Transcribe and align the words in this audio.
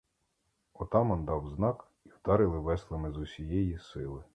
Отаман 0.73 1.25
дав 1.25 1.47
знак, 1.47 1.87
і 2.05 2.09
вдарили 2.09 2.59
веслами 2.59 3.11
з 3.11 3.17
усієї 3.17 3.79
сили. 3.79 4.23